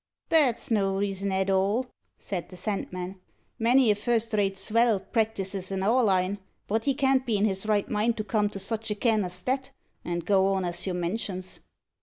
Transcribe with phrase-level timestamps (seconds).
[0.29, 1.85] "That's no reason at all,"
[2.17, 3.19] said the Sandman.
[3.59, 6.39] "Many a first rate svell practises in our line.
[6.65, 9.43] But he can't be in his right mind to come to such a ken as
[9.43, 9.69] that,
[10.03, 11.59] and go on as you mentions."